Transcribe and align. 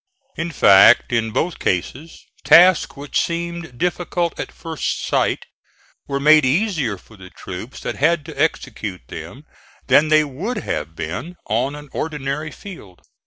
In 0.35 0.49
fact, 0.51 1.13
in 1.13 1.29
both 1.29 1.59
cases, 1.59 2.25
tasks 2.43 2.95
which 2.97 3.21
seemed 3.21 3.77
difficult 3.77 4.39
at 4.39 4.51
first 4.51 5.05
sight 5.05 5.45
were 6.07 6.19
made 6.19 6.43
easier 6.43 6.97
for 6.97 7.15
the 7.15 7.29
troops 7.29 7.81
that 7.81 7.97
had 7.97 8.25
to 8.25 8.33
execute 8.33 9.07
them 9.09 9.45
than 9.85 10.07
they 10.07 10.23
would 10.23 10.57
have 10.57 10.95
been 10.95 11.35
on 11.45 11.75
an 11.75 11.87
ordinary 11.91 12.49
field. 12.49 13.03